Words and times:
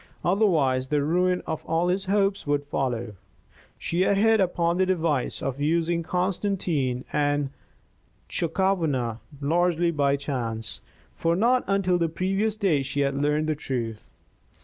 Otherwise 0.25 0.87
the 0.87 1.03
ruin 1.03 1.43
of 1.45 1.63
all 1.67 1.89
his 1.89 2.05
hopes 2.05 2.47
would 2.47 2.63
follow. 2.63 3.13
She 3.77 4.01
had 4.01 4.17
hit 4.17 4.39
upon 4.41 4.77
the 4.77 4.85
device 4.87 5.43
of 5.43 5.61
using 5.61 6.01
Constantine 6.01 7.05
and 7.13 7.51
Chakawana 8.27 9.19
largely 9.41 9.91
by 9.91 10.15
chance, 10.15 10.81
for 11.13 11.35
not 11.35 11.63
until 11.67 11.99
the 11.99 12.09
previous 12.09 12.55
day 12.55 12.77
had 12.77 12.85
she 12.87 13.07
learned 13.07 13.45
the 13.47 13.53
truth. 13.53 14.09